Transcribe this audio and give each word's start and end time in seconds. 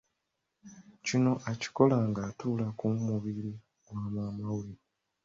Kino 1.05 1.31
akikola 1.51 1.97
ng’atuula 2.09 2.67
ku 2.77 2.85
mubiri 3.07 3.51
gwa 3.85 3.95
maama 4.13 4.47
we. 4.59 4.67